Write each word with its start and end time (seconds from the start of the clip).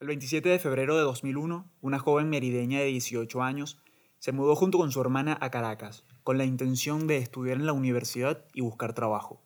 El 0.00 0.06
27 0.06 0.48
de 0.48 0.60
febrero 0.60 0.96
de 0.96 1.02
2001, 1.02 1.68
una 1.80 1.98
joven 1.98 2.30
merideña 2.30 2.78
de 2.78 2.84
18 2.84 3.42
años 3.42 3.82
se 4.20 4.30
mudó 4.30 4.54
junto 4.54 4.78
con 4.78 4.92
su 4.92 5.00
hermana 5.00 5.36
a 5.40 5.50
Caracas, 5.50 6.04
con 6.22 6.38
la 6.38 6.44
intención 6.44 7.08
de 7.08 7.16
estudiar 7.16 7.56
en 7.56 7.66
la 7.66 7.72
universidad 7.72 8.44
y 8.54 8.60
buscar 8.60 8.92
trabajo. 8.92 9.42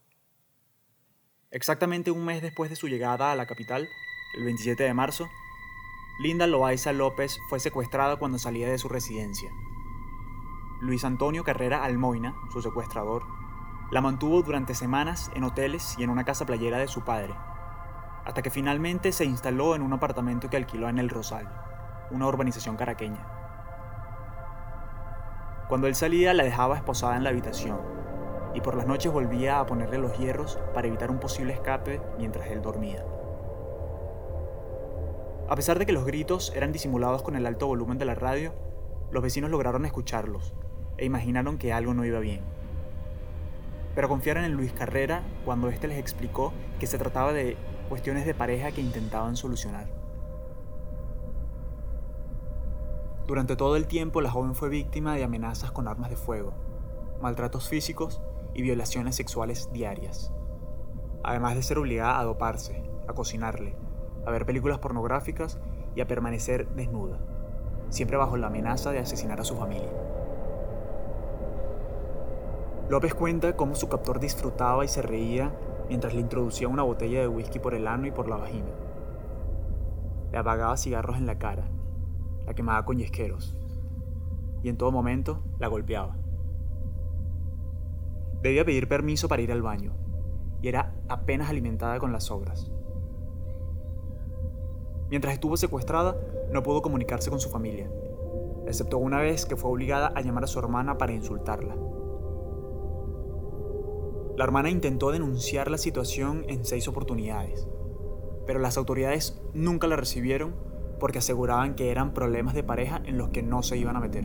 Exactamente 1.50 2.10
un 2.10 2.26
mes 2.26 2.42
después 2.42 2.68
de 2.68 2.76
su 2.76 2.88
llegada 2.88 3.32
a 3.32 3.34
la 3.34 3.46
capital, 3.46 3.88
el 4.36 4.44
27 4.44 4.82
de 4.82 4.92
marzo, 4.92 5.26
Linda 6.20 6.46
Loaiza 6.46 6.92
López 6.92 7.38
fue 7.48 7.58
secuestrada 7.58 8.16
cuando 8.16 8.38
salía 8.38 8.68
de 8.68 8.76
su 8.76 8.90
residencia. 8.90 9.50
Luis 10.82 11.02
Antonio 11.04 11.44
Carrera 11.44 11.82
Almoina, 11.82 12.36
su 12.52 12.60
secuestrador, 12.60 13.24
la 13.90 14.02
mantuvo 14.02 14.42
durante 14.42 14.74
semanas 14.74 15.30
en 15.34 15.44
hoteles 15.44 15.94
y 15.96 16.02
en 16.02 16.10
una 16.10 16.26
casa 16.26 16.44
playera 16.44 16.76
de 16.76 16.88
su 16.88 17.04
padre, 17.04 17.34
hasta 18.24 18.42
que 18.42 18.50
finalmente 18.50 19.12
se 19.12 19.24
instaló 19.24 19.74
en 19.74 19.82
un 19.82 19.92
apartamento 19.92 20.48
que 20.48 20.56
alquiló 20.56 20.88
en 20.88 20.98
El 20.98 21.08
Rosal, 21.08 21.48
una 22.10 22.26
urbanización 22.26 22.76
caraqueña. 22.76 23.26
Cuando 25.68 25.86
él 25.86 25.94
salía 25.94 26.34
la 26.34 26.44
dejaba 26.44 26.76
esposada 26.76 27.16
en 27.16 27.24
la 27.24 27.30
habitación 27.30 27.80
y 28.54 28.60
por 28.60 28.76
las 28.76 28.86
noches 28.86 29.12
volvía 29.12 29.58
a 29.58 29.66
ponerle 29.66 29.98
los 29.98 30.16
hierros 30.18 30.58
para 30.74 30.86
evitar 30.86 31.10
un 31.10 31.18
posible 31.18 31.54
escape 31.54 32.00
mientras 32.18 32.48
él 32.48 32.62
dormía. 32.62 33.04
A 35.48 35.56
pesar 35.56 35.78
de 35.78 35.86
que 35.86 35.92
los 35.92 36.04
gritos 36.04 36.52
eran 36.54 36.72
disimulados 36.72 37.22
con 37.22 37.36
el 37.36 37.46
alto 37.46 37.66
volumen 37.66 37.98
de 37.98 38.04
la 38.04 38.14
radio, 38.14 38.52
los 39.10 39.22
vecinos 39.22 39.50
lograron 39.50 39.84
escucharlos 39.84 40.54
e 40.96 41.04
imaginaron 41.04 41.58
que 41.58 41.72
algo 41.72 41.94
no 41.94 42.04
iba 42.04 42.20
bien. 42.20 42.40
Pero 43.94 44.08
confiaron 44.08 44.44
en 44.44 44.52
Luis 44.52 44.72
Carrera 44.72 45.22
cuando 45.44 45.68
éste 45.68 45.88
les 45.88 45.98
explicó 45.98 46.52
que 46.80 46.86
se 46.86 46.98
trataba 46.98 47.32
de 47.32 47.56
cuestiones 47.92 48.24
de 48.24 48.32
pareja 48.32 48.72
que 48.72 48.80
intentaban 48.80 49.36
solucionar. 49.36 49.86
Durante 53.26 53.54
todo 53.54 53.76
el 53.76 53.86
tiempo 53.86 54.22
la 54.22 54.30
joven 54.30 54.54
fue 54.54 54.70
víctima 54.70 55.14
de 55.14 55.24
amenazas 55.24 55.72
con 55.72 55.86
armas 55.86 56.08
de 56.08 56.16
fuego, 56.16 56.54
maltratos 57.20 57.68
físicos 57.68 58.22
y 58.54 58.62
violaciones 58.62 59.14
sexuales 59.16 59.70
diarias, 59.74 60.32
además 61.22 61.54
de 61.54 61.62
ser 61.62 61.76
obligada 61.76 62.18
a 62.18 62.24
doparse, 62.24 62.82
a 63.08 63.12
cocinarle, 63.12 63.76
a 64.24 64.30
ver 64.30 64.46
películas 64.46 64.78
pornográficas 64.78 65.58
y 65.94 66.00
a 66.00 66.06
permanecer 66.06 66.68
desnuda, 66.68 67.18
siempre 67.90 68.16
bajo 68.16 68.38
la 68.38 68.46
amenaza 68.46 68.90
de 68.90 69.00
asesinar 69.00 69.38
a 69.38 69.44
su 69.44 69.54
familia. 69.54 69.92
López 72.88 73.12
cuenta 73.12 73.54
cómo 73.54 73.74
su 73.74 73.90
captor 73.90 74.18
disfrutaba 74.18 74.82
y 74.82 74.88
se 74.88 75.02
reía 75.02 75.52
mientras 75.92 76.14
le 76.14 76.22
introducía 76.22 76.68
una 76.68 76.84
botella 76.84 77.20
de 77.20 77.28
whisky 77.28 77.58
por 77.58 77.74
el 77.74 77.86
ano 77.86 78.06
y 78.06 78.10
por 78.10 78.26
la 78.26 78.36
vagina. 78.36 78.70
Le 80.32 80.38
apagaba 80.38 80.78
cigarros 80.78 81.18
en 81.18 81.26
la 81.26 81.38
cara, 81.38 81.68
la 82.46 82.54
quemaba 82.54 82.82
con 82.86 82.96
yesqueros, 82.96 83.54
y 84.62 84.70
en 84.70 84.78
todo 84.78 84.90
momento 84.90 85.44
la 85.58 85.68
golpeaba. 85.68 86.16
Debía 88.40 88.64
pedir 88.64 88.88
permiso 88.88 89.28
para 89.28 89.42
ir 89.42 89.52
al 89.52 89.60
baño, 89.60 89.92
y 90.62 90.68
era 90.68 90.94
apenas 91.10 91.50
alimentada 91.50 91.98
con 91.98 92.10
las 92.10 92.24
sobras. 92.24 92.72
Mientras 95.10 95.34
estuvo 95.34 95.58
secuestrada, 95.58 96.16
no 96.50 96.62
pudo 96.62 96.80
comunicarse 96.80 97.28
con 97.28 97.38
su 97.38 97.50
familia, 97.50 97.90
excepto 98.66 98.96
una 98.96 99.20
vez 99.20 99.44
que 99.44 99.56
fue 99.56 99.70
obligada 99.70 100.10
a 100.14 100.22
llamar 100.22 100.44
a 100.44 100.46
su 100.46 100.58
hermana 100.58 100.96
para 100.96 101.12
insultarla. 101.12 101.76
La 104.36 104.44
hermana 104.44 104.70
intentó 104.70 105.10
denunciar 105.10 105.70
la 105.70 105.76
situación 105.76 106.44
en 106.48 106.64
seis 106.64 106.88
oportunidades, 106.88 107.68
pero 108.46 108.60
las 108.60 108.78
autoridades 108.78 109.42
nunca 109.52 109.86
la 109.86 109.96
recibieron 109.96 110.54
porque 110.98 111.18
aseguraban 111.18 111.74
que 111.74 111.90
eran 111.90 112.14
problemas 112.14 112.54
de 112.54 112.62
pareja 112.62 113.02
en 113.04 113.18
los 113.18 113.28
que 113.28 113.42
no 113.42 113.62
se 113.62 113.76
iban 113.76 113.96
a 113.96 114.00
meter. 114.00 114.24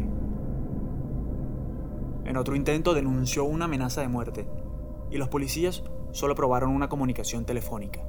En 2.24 2.38
otro 2.38 2.56
intento 2.56 2.94
denunció 2.94 3.44
una 3.44 3.66
amenaza 3.66 4.00
de 4.00 4.08
muerte 4.08 4.48
y 5.12 5.18
los 5.18 5.28
policías 5.28 5.84
solo 6.12 6.36
probaron 6.36 6.72
una 6.72 6.88
comunicación 6.88 7.46
telefónica. 7.46 8.02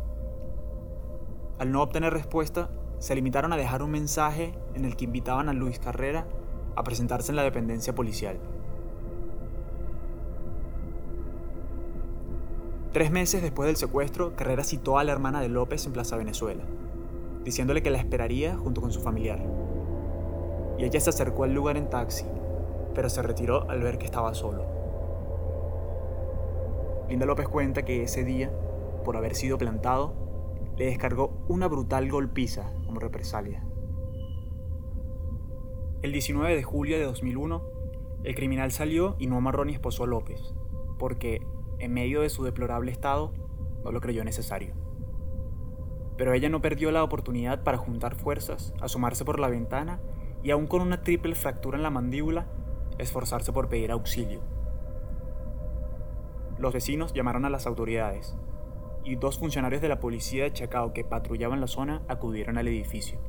Al 1.59 1.73
no 1.73 1.83
obtener 1.83 2.12
respuesta, 2.12 2.71
se 3.00 3.17
limitaron 3.17 3.53
a 3.53 3.56
dejar 3.56 3.83
un 3.83 3.91
mensaje 3.91 4.55
en 4.75 4.84
el 4.84 4.97
que 4.97 5.06
invitaban 5.06 5.49
a 5.49 5.53
Luis 5.53 5.81
Carrera 5.81 6.28
a 6.77 6.84
presentarse 6.84 7.33
en 7.33 7.37
la 7.37 7.43
dependencia 7.43 7.94
policial. 7.94 8.39
Tres 12.93 13.10
meses 13.10 13.43
después 13.43 13.66
del 13.66 13.76
secuestro, 13.76 14.34
Carrera 14.34 14.65
citó 14.65 14.99
a 14.99 15.04
la 15.04 15.12
hermana 15.12 15.43
de 15.43 15.50
López 15.50 15.84
en 15.84 15.93
Plaza 15.93 16.16
Venezuela, 16.16 16.65
diciéndole 17.44 17.82
que 17.82 17.91
la 17.91 17.99
esperaría 17.99 18.56
junto 18.56 18.81
con 18.81 18.93
su 18.93 19.00
familiar. 19.00 19.44
Y 20.78 20.84
ella 20.84 20.99
se 20.99 21.10
acercó 21.10 21.44
al 21.44 21.53
lugar 21.53 21.76
en 21.76 21.91
taxi, 21.91 22.25
pero 22.94 23.10
se 23.10 23.21
retiró 23.21 23.69
al 23.69 23.82
ver 23.82 23.99
que 23.99 24.06
estaba 24.06 24.32
solo. 24.32 24.65
Linda 27.10 27.26
López 27.26 27.47
cuenta 27.47 27.84
que 27.84 28.03
ese 28.03 28.25
día, 28.25 28.50
por 29.05 29.19
haber 29.19 29.34
sido 29.34 29.59
plantado, 29.59 30.15
le 30.78 30.87
descargó 30.87 31.32
una 31.47 31.69
brutal 31.69 32.10
golpiza 32.10 32.72
como 32.87 33.00
represalia. 33.00 33.65
El 36.00 36.12
19 36.12 36.56
de 36.56 36.62
julio 36.62 36.97
de 36.97 37.05
2001, 37.05 37.62
el 38.25 38.34
criminal 38.34 38.72
salió 38.72 39.15
y 39.19 39.26
no 39.26 39.37
amarró 39.37 39.66
ni 39.66 39.75
esposó 39.75 40.05
a 40.05 40.06
López, 40.06 40.55
porque 40.99 41.43
en 41.78 41.93
medio 41.93 42.21
de 42.21 42.28
su 42.28 42.44
deplorable 42.44 42.91
estado, 42.91 43.33
no 43.84 43.93
lo 43.93 44.00
creyó 44.00 44.25
necesario. 44.25 44.75
Pero 46.16 46.33
ella 46.33 46.49
no 46.49 46.61
perdió 46.61 46.91
la 46.91 47.05
oportunidad 47.05 47.62
para 47.62 47.78
juntar 47.78 48.16
fuerzas, 48.16 48.75
asomarse 48.81 49.25
por 49.25 49.39
la 49.39 49.49
ventana 49.49 50.00
y 50.43 50.50
aún 50.50 50.67
con 50.67 50.83
una 50.83 51.03
triple 51.03 51.34
fractura 51.34 51.77
en 51.77 51.83
la 51.83 51.91
mandíbula, 51.91 52.47
esforzarse 52.99 53.53
por 53.53 53.69
pedir 53.69 53.93
auxilio. 53.93 54.41
Los 56.59 56.75
vecinos 56.75 57.12
llamaron 57.12 57.44
a 57.44 57.50
las 57.50 57.67
autoridades 57.67 58.37
y 59.05 59.15
dos 59.15 59.38
funcionarios 59.38 59.81
de 59.81 59.88
la 59.88 60.00
policía 60.00 60.44
de 60.44 60.53
Chacao 60.53 60.93
que 60.93 61.05
patrullaban 61.05 61.61
la 61.61 61.69
zona 61.69 62.03
acudieron 62.09 62.59
al 62.59 62.67
edificio. 62.67 63.21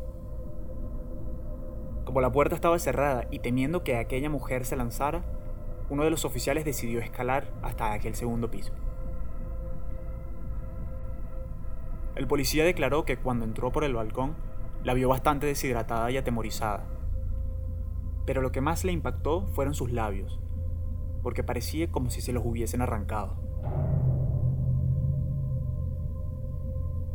Como 2.05 2.21
la 2.21 2.31
puerta 2.31 2.55
estaba 2.55 2.79
cerrada 2.79 3.27
y 3.29 3.39
temiendo 3.39 3.83
que 3.83 3.97
aquella 3.97 4.31
mujer 4.31 4.65
se 4.65 4.75
lanzara, 4.75 5.23
uno 5.89 6.03
de 6.03 6.11
los 6.11 6.25
oficiales 6.25 6.65
decidió 6.65 6.99
escalar 6.99 7.51
hasta 7.61 7.93
aquel 7.93 8.15
segundo 8.15 8.51
piso. 8.51 8.73
El 12.15 12.27
policía 12.27 12.63
declaró 12.63 13.05
que 13.05 13.17
cuando 13.17 13.45
entró 13.45 13.71
por 13.71 13.83
el 13.83 13.93
balcón, 13.93 14.35
la 14.83 14.93
vio 14.93 15.09
bastante 15.09 15.47
deshidratada 15.47 16.11
y 16.11 16.17
atemorizada. 16.17 16.85
Pero 18.25 18.41
lo 18.41 18.51
que 18.51 18.61
más 18.61 18.83
le 18.83 18.91
impactó 18.91 19.47
fueron 19.47 19.73
sus 19.73 19.91
labios, 19.91 20.39
porque 21.23 21.43
parecía 21.43 21.91
como 21.91 22.09
si 22.09 22.21
se 22.21 22.33
los 22.33 22.45
hubiesen 22.45 22.81
arrancado. 22.81 23.35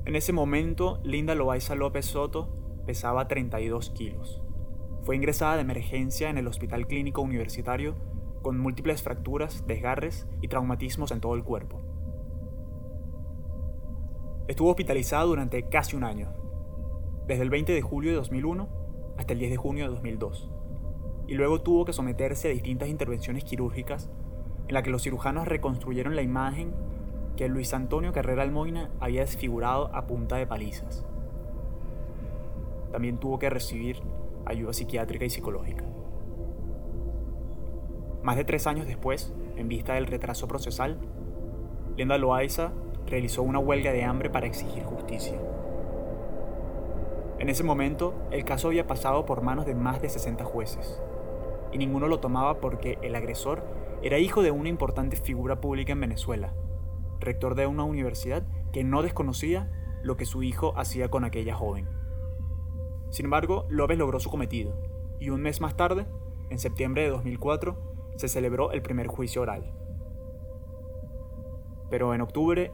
En 0.04 0.16
ese 0.16 0.32
momento, 0.32 1.00
Linda 1.02 1.34
Loaiza 1.34 1.74
López 1.74 2.06
Soto 2.06 2.48
pesaba 2.84 3.28
32 3.28 3.90
kilos. 3.90 4.42
Fue 5.02 5.16
ingresada 5.16 5.54
de 5.54 5.62
emergencia 5.62 6.28
en 6.28 6.38
el 6.38 6.46
Hospital 6.46 6.86
Clínico 6.86 7.22
Universitario 7.22 7.94
con 8.44 8.60
múltiples 8.60 9.02
fracturas, 9.02 9.66
desgarres 9.66 10.28
y 10.42 10.48
traumatismos 10.48 11.10
en 11.10 11.20
todo 11.20 11.34
el 11.34 11.42
cuerpo. 11.42 11.80
Estuvo 14.46 14.68
hospitalizada 14.68 15.24
durante 15.24 15.66
casi 15.70 15.96
un 15.96 16.04
año, 16.04 16.28
desde 17.26 17.42
el 17.42 17.48
20 17.48 17.72
de 17.72 17.80
julio 17.80 18.10
de 18.10 18.16
2001 18.18 18.68
hasta 19.16 19.32
el 19.32 19.38
10 19.38 19.50
de 19.52 19.56
junio 19.56 19.84
de 19.84 19.90
2002, 19.90 20.50
y 21.26 21.34
luego 21.34 21.62
tuvo 21.62 21.86
que 21.86 21.94
someterse 21.94 22.48
a 22.48 22.52
distintas 22.52 22.90
intervenciones 22.90 23.44
quirúrgicas 23.44 24.10
en 24.68 24.74
las 24.74 24.82
que 24.82 24.90
los 24.90 25.02
cirujanos 25.02 25.48
reconstruyeron 25.48 26.14
la 26.14 26.22
imagen 26.22 26.74
que 27.36 27.48
Luis 27.48 27.72
Antonio 27.72 28.12
Carrera 28.12 28.42
Almoina 28.42 28.90
había 29.00 29.22
desfigurado 29.22 29.90
a 29.94 30.06
punta 30.06 30.36
de 30.36 30.46
palizas. 30.46 31.06
También 32.92 33.16
tuvo 33.16 33.38
que 33.38 33.48
recibir 33.48 34.02
ayuda 34.44 34.74
psiquiátrica 34.74 35.24
y 35.24 35.30
psicológica. 35.30 35.86
Más 38.24 38.36
de 38.36 38.44
tres 38.44 38.66
años 38.66 38.86
después, 38.86 39.34
en 39.54 39.68
vista 39.68 39.94
del 39.94 40.06
retraso 40.06 40.48
procesal, 40.48 40.98
Linda 41.98 42.16
Loaiza 42.16 42.72
realizó 43.06 43.42
una 43.42 43.58
huelga 43.58 43.92
de 43.92 44.02
hambre 44.02 44.30
para 44.30 44.46
exigir 44.46 44.82
justicia. 44.82 45.38
En 47.38 47.50
ese 47.50 47.64
momento, 47.64 48.14
el 48.30 48.46
caso 48.46 48.68
había 48.68 48.86
pasado 48.86 49.26
por 49.26 49.42
manos 49.42 49.66
de 49.66 49.74
más 49.74 50.00
de 50.00 50.08
60 50.08 50.42
jueces, 50.42 51.02
y 51.70 51.76
ninguno 51.76 52.08
lo 52.08 52.20
tomaba 52.20 52.62
porque 52.62 52.98
el 53.02 53.14
agresor 53.14 53.62
era 54.02 54.18
hijo 54.18 54.40
de 54.40 54.52
una 54.52 54.70
importante 54.70 55.16
figura 55.16 55.60
pública 55.60 55.92
en 55.92 56.00
Venezuela, 56.00 56.54
rector 57.20 57.54
de 57.54 57.66
una 57.66 57.84
universidad 57.84 58.42
que 58.72 58.84
no 58.84 59.02
desconocía 59.02 59.70
lo 60.02 60.16
que 60.16 60.24
su 60.24 60.42
hijo 60.42 60.72
hacía 60.78 61.10
con 61.10 61.24
aquella 61.24 61.54
joven. 61.54 61.90
Sin 63.10 63.26
embargo, 63.26 63.66
López 63.68 63.98
logró 63.98 64.18
su 64.18 64.30
cometido, 64.30 64.78
y 65.20 65.28
un 65.28 65.42
mes 65.42 65.60
más 65.60 65.76
tarde, 65.76 66.06
en 66.48 66.58
septiembre 66.58 67.02
de 67.02 67.10
2004, 67.10 67.93
se 68.16 68.28
celebró 68.28 68.72
el 68.72 68.82
primer 68.82 69.06
juicio 69.06 69.42
oral. 69.42 69.72
Pero 71.90 72.14
en 72.14 72.20
octubre, 72.20 72.72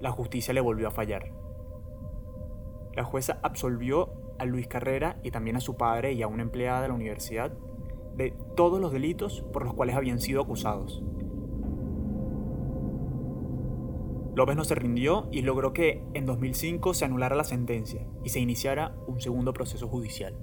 la 0.00 0.10
justicia 0.10 0.54
le 0.54 0.60
volvió 0.60 0.88
a 0.88 0.92
fallar. 0.92 1.32
La 2.94 3.04
jueza 3.04 3.38
absolvió 3.42 4.10
a 4.38 4.44
Luis 4.44 4.68
Carrera 4.68 5.18
y 5.22 5.30
también 5.30 5.56
a 5.56 5.60
su 5.60 5.76
padre 5.76 6.12
y 6.12 6.22
a 6.22 6.28
una 6.28 6.42
empleada 6.42 6.82
de 6.82 6.88
la 6.88 6.94
universidad 6.94 7.52
de 8.16 8.34
todos 8.56 8.80
los 8.80 8.92
delitos 8.92 9.42
por 9.52 9.64
los 9.64 9.74
cuales 9.74 9.96
habían 9.96 10.20
sido 10.20 10.42
acusados. 10.42 11.02
López 14.34 14.56
no 14.56 14.64
se 14.64 14.74
rindió 14.74 15.28
y 15.30 15.42
logró 15.42 15.72
que 15.72 16.02
en 16.12 16.26
2005 16.26 16.92
se 16.92 17.06
anulara 17.06 17.36
la 17.36 17.44
sentencia 17.44 18.06
y 18.22 18.28
se 18.28 18.40
iniciara 18.40 18.94
un 19.06 19.20
segundo 19.20 19.54
proceso 19.54 19.88
judicial. 19.88 20.34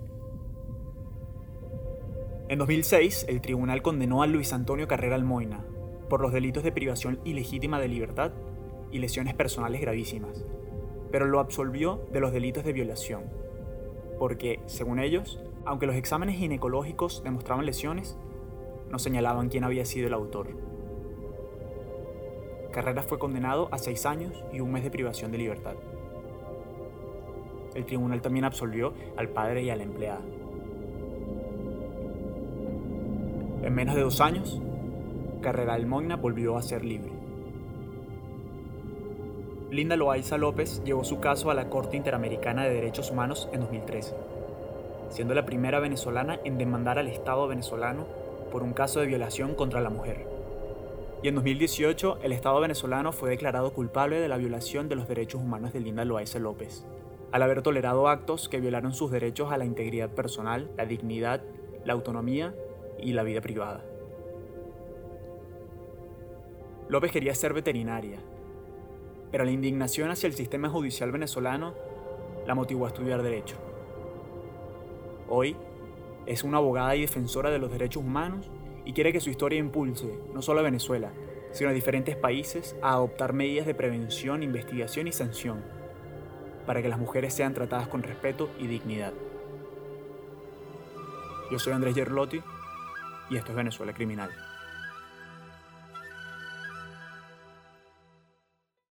En 2.49 2.59
2006, 2.59 3.25
el 3.29 3.39
tribunal 3.39 3.81
condenó 3.81 4.21
a 4.21 4.27
Luis 4.27 4.51
Antonio 4.51 4.85
Carrera 4.85 5.15
Almoina 5.15 5.65
por 6.09 6.19
los 6.19 6.33
delitos 6.33 6.61
de 6.63 6.73
privación 6.73 7.19
ilegítima 7.23 7.79
de 7.79 7.87
libertad 7.87 8.33
y 8.91 8.99
lesiones 8.99 9.33
personales 9.33 9.79
gravísimas, 9.79 10.43
pero 11.09 11.25
lo 11.25 11.39
absolvió 11.39 12.05
de 12.11 12.19
los 12.19 12.33
delitos 12.33 12.65
de 12.65 12.73
violación, 12.73 13.23
porque, 14.19 14.59
según 14.65 14.99
ellos, 14.99 15.39
aunque 15.65 15.87
los 15.87 15.95
exámenes 15.95 16.35
ginecológicos 16.35 17.23
demostraban 17.23 17.65
lesiones, 17.65 18.17
no 18.89 18.99
señalaban 18.99 19.47
quién 19.47 19.63
había 19.63 19.85
sido 19.85 20.07
el 20.07 20.13
autor. 20.13 20.49
Carrera 22.73 23.03
fue 23.03 23.19
condenado 23.19 23.69
a 23.71 23.77
seis 23.77 24.05
años 24.05 24.43
y 24.51 24.59
un 24.59 24.71
mes 24.71 24.83
de 24.83 24.91
privación 24.91 25.31
de 25.31 25.37
libertad. 25.37 25.75
El 27.73 27.85
tribunal 27.85 28.21
también 28.21 28.43
absolvió 28.43 28.93
al 29.15 29.29
padre 29.29 29.63
y 29.63 29.69
a 29.69 29.77
la 29.77 29.83
empleada. 29.83 30.21
En 33.63 33.73
menos 33.75 33.95
de 33.95 34.01
dos 34.01 34.19
años, 34.19 34.61
Carrera 35.41 35.75
Almoina 35.75 36.17
volvió 36.17 36.57
a 36.57 36.61
ser 36.61 36.83
libre. 36.83 37.13
Linda 39.71 39.95
Loaiza 39.95 40.37
López 40.37 40.83
llevó 40.83 41.05
su 41.05 41.21
caso 41.21 41.49
a 41.49 41.53
la 41.53 41.69
Corte 41.69 41.95
Interamericana 41.95 42.65
de 42.65 42.73
Derechos 42.73 43.09
Humanos 43.09 43.47
en 43.53 43.61
2013, 43.61 44.15
siendo 45.07 45.33
la 45.33 45.45
primera 45.45 45.79
venezolana 45.79 46.41
en 46.43 46.57
demandar 46.57 46.99
al 46.99 47.07
Estado 47.07 47.47
venezolano 47.47 48.05
por 48.51 48.63
un 48.63 48.73
caso 48.73 48.99
de 48.99 49.05
violación 49.05 49.55
contra 49.55 49.79
la 49.79 49.89
mujer. 49.89 50.27
Y 51.23 51.29
en 51.29 51.35
2018, 51.35 52.19
el 52.21 52.33
Estado 52.33 52.59
venezolano 52.59 53.13
fue 53.13 53.29
declarado 53.29 53.71
culpable 53.71 54.19
de 54.19 54.27
la 54.27 54.35
violación 54.35 54.89
de 54.89 54.97
los 54.97 55.07
derechos 55.07 55.39
humanos 55.39 55.71
de 55.71 55.79
Linda 55.79 56.03
Loaiza 56.03 56.37
López, 56.37 56.85
al 57.31 57.41
haber 57.41 57.61
tolerado 57.61 58.09
actos 58.09 58.49
que 58.49 58.59
violaron 58.59 58.91
sus 58.91 59.09
derechos 59.09 59.53
a 59.53 59.57
la 59.57 59.63
integridad 59.63 60.09
personal, 60.09 60.69
la 60.75 60.85
dignidad, 60.85 61.41
la 61.85 61.93
autonomía 61.93 62.53
y 62.99 63.13
la 63.13 63.23
vida 63.23 63.41
privada. 63.41 63.83
López 66.89 67.11
quería 67.11 67.33
ser 67.33 67.53
veterinaria, 67.53 68.19
pero 69.31 69.45
la 69.45 69.51
indignación 69.51 70.11
hacia 70.11 70.27
el 70.27 70.33
sistema 70.33 70.69
judicial 70.69 71.11
venezolano 71.11 71.73
la 72.45 72.55
motivó 72.55 72.85
a 72.85 72.89
estudiar 72.89 73.23
derecho. 73.23 73.55
Hoy 75.29 75.55
es 76.25 76.43
una 76.43 76.57
abogada 76.57 76.95
y 76.95 77.01
defensora 77.01 77.49
de 77.49 77.59
los 77.59 77.71
derechos 77.71 78.03
humanos 78.03 78.49
y 78.85 78.93
quiere 78.93 79.11
que 79.11 79.21
su 79.21 79.29
historia 79.29 79.59
impulse 79.59 80.19
no 80.33 80.41
solo 80.41 80.59
a 80.59 80.63
Venezuela, 80.63 81.11
sino 81.51 81.69
a 81.69 81.73
diferentes 81.73 82.15
países 82.15 82.75
a 82.81 82.93
adoptar 82.93 83.33
medidas 83.33 83.65
de 83.65 83.75
prevención, 83.75 84.43
investigación 84.43 85.07
y 85.07 85.11
sanción 85.11 85.63
para 86.65 86.81
que 86.81 86.89
las 86.89 86.99
mujeres 86.99 87.33
sean 87.33 87.53
tratadas 87.53 87.87
con 87.87 88.03
respeto 88.03 88.49
y 88.59 88.67
dignidad. 88.67 89.13
Yo 91.51 91.59
soy 91.59 91.73
Andrés 91.73 91.95
Gerlotti 91.95 92.41
y 93.29 93.37
esto 93.37 93.51
es 93.51 93.57
Venezuela 93.57 93.93
Criminal. 93.93 94.31